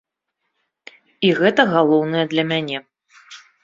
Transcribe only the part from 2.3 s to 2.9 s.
для мяне.